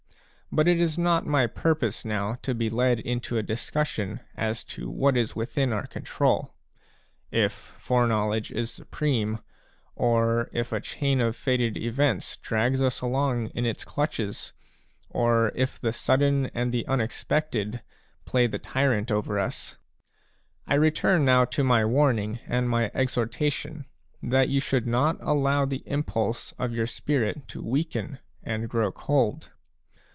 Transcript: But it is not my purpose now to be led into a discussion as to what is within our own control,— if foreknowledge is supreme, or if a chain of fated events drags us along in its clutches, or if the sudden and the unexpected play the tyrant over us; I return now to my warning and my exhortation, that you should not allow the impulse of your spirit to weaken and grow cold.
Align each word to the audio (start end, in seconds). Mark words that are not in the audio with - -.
But 0.53 0.67
it 0.67 0.81
is 0.81 0.97
not 0.97 1.25
my 1.25 1.47
purpose 1.47 2.03
now 2.03 2.33
to 2.41 2.53
be 2.53 2.69
led 2.69 2.99
into 2.99 3.37
a 3.37 3.41
discussion 3.41 4.19
as 4.35 4.65
to 4.65 4.89
what 4.89 5.15
is 5.15 5.33
within 5.33 5.71
our 5.71 5.79
own 5.83 5.87
control,— 5.87 6.53
if 7.31 7.53
foreknowledge 7.79 8.51
is 8.51 8.69
supreme, 8.69 9.39
or 9.95 10.49
if 10.51 10.73
a 10.73 10.81
chain 10.81 11.21
of 11.21 11.37
fated 11.37 11.77
events 11.77 12.35
drags 12.35 12.81
us 12.81 12.99
along 12.99 13.47
in 13.55 13.65
its 13.65 13.85
clutches, 13.85 14.51
or 15.09 15.53
if 15.55 15.79
the 15.79 15.93
sudden 15.93 16.47
and 16.47 16.73
the 16.73 16.85
unexpected 16.85 17.81
play 18.25 18.45
the 18.45 18.59
tyrant 18.59 19.09
over 19.09 19.39
us; 19.39 19.77
I 20.67 20.73
return 20.73 21.23
now 21.23 21.45
to 21.45 21.63
my 21.63 21.85
warning 21.85 22.39
and 22.45 22.67
my 22.69 22.91
exhortation, 22.93 23.85
that 24.21 24.49
you 24.49 24.59
should 24.59 24.85
not 24.85 25.15
allow 25.21 25.63
the 25.63 25.81
impulse 25.85 26.51
of 26.59 26.73
your 26.73 26.87
spirit 26.87 27.47
to 27.47 27.63
weaken 27.63 28.19
and 28.43 28.67
grow 28.67 28.91
cold. 28.91 29.51